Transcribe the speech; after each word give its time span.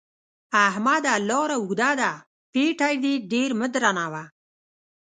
احمده! 0.67 1.13
لاره 1.29 1.55
اوږده 1.59 1.91
ده؛ 1.99 2.11
پېټی 2.53 2.93
دې 3.03 3.13
ډېر 3.31 3.49
مه 3.59 3.67
درنوه. 3.73 4.23